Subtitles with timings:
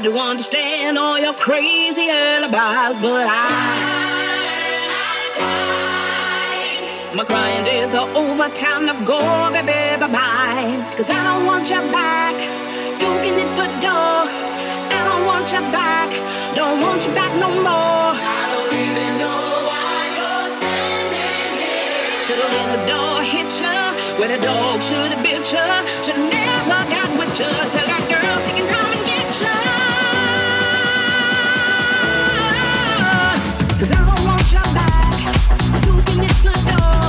[0.00, 3.50] Tried to understand all your crazy alibis, but I.
[7.14, 9.18] My crying days are over, time to go,
[9.50, 10.94] baby, bye bye.
[10.96, 12.36] Cause I don't want you back.
[13.00, 14.22] You can hit the door.
[14.94, 16.10] I don't want you back.
[16.54, 18.14] Don't want you back no more.
[18.14, 22.22] I don't even know why you're standing here.
[22.22, 23.78] Should've let the door hit you.
[24.20, 25.68] When a dog should have bit you,
[26.04, 27.50] should never got with you.
[27.74, 29.07] Tell that girl she can come and.
[33.78, 35.14] Cause I don't want you back.
[35.86, 37.07] You can hit the door.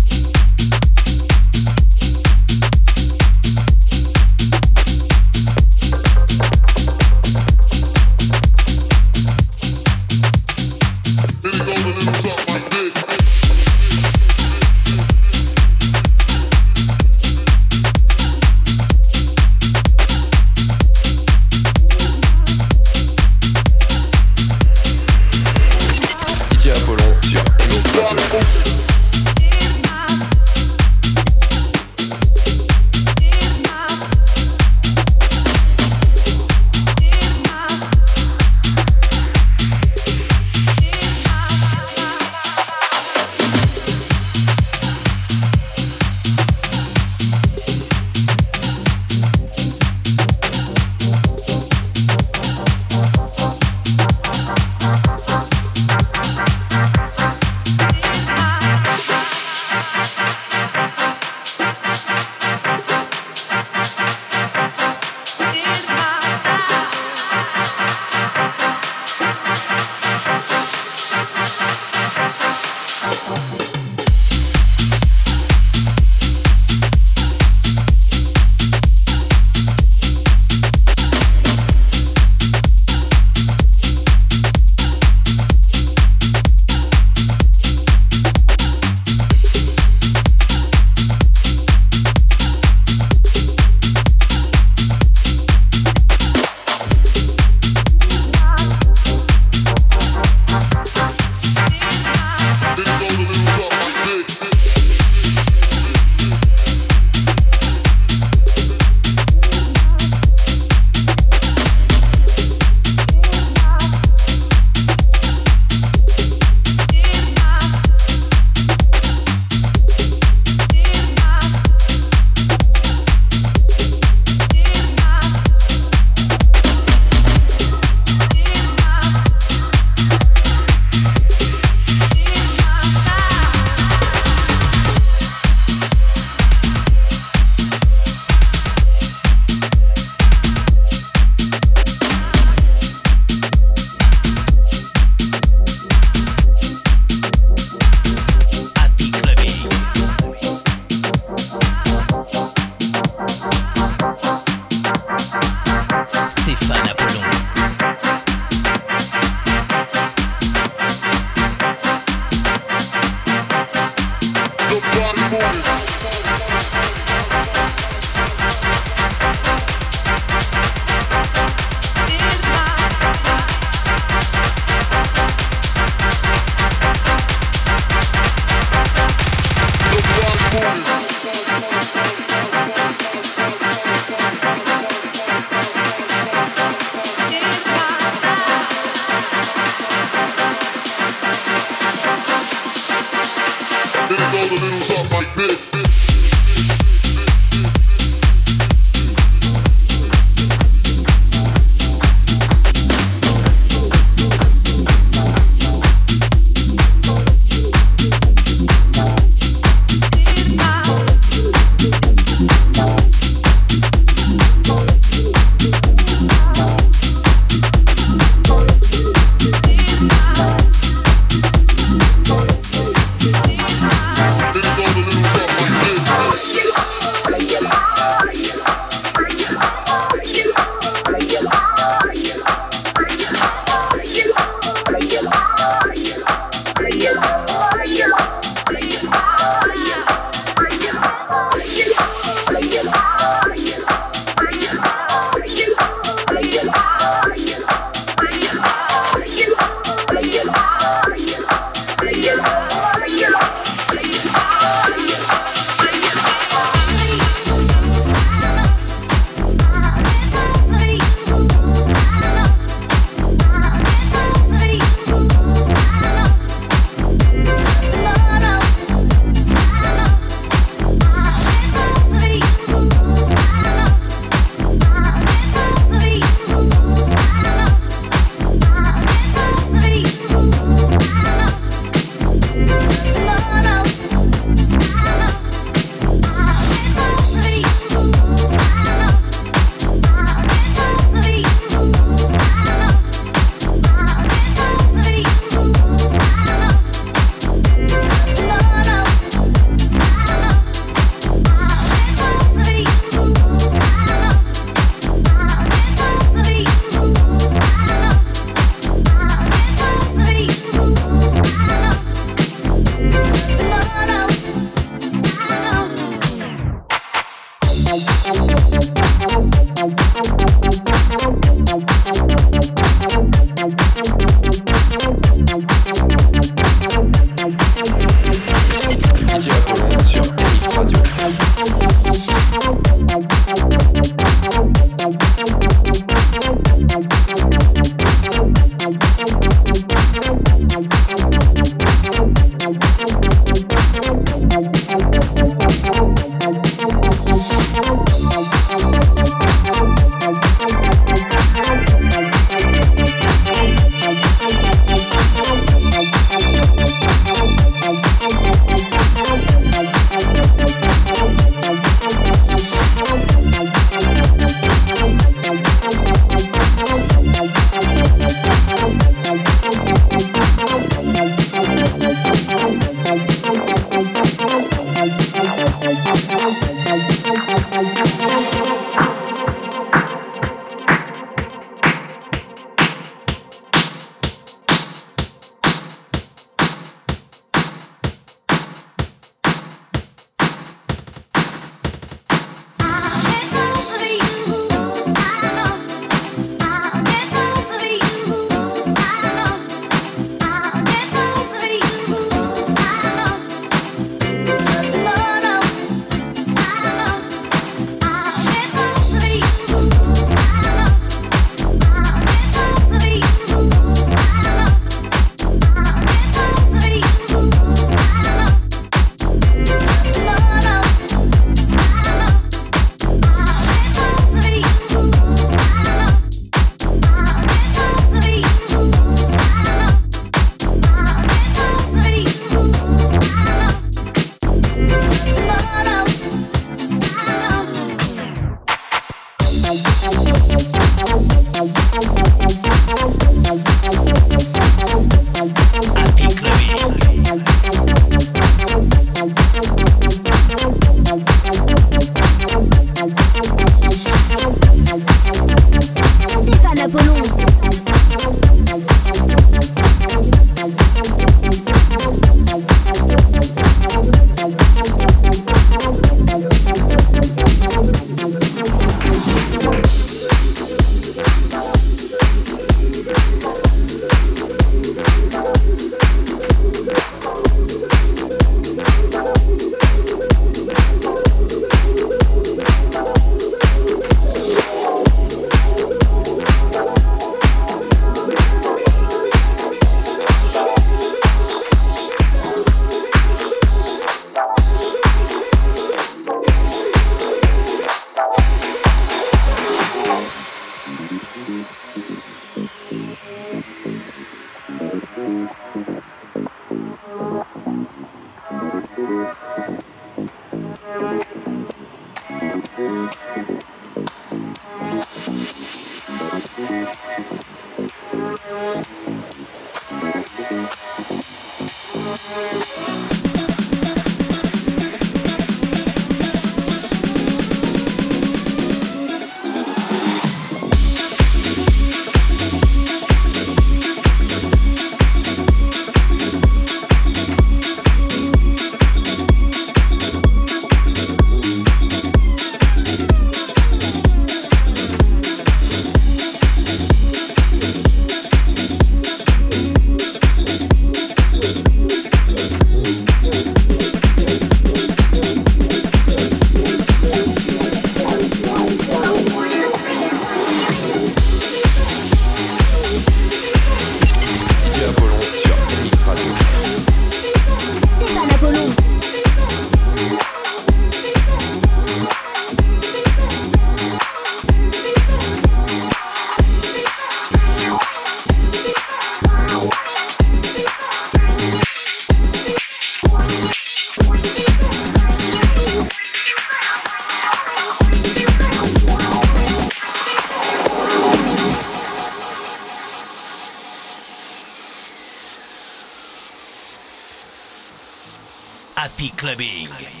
[598.88, 600.00] People always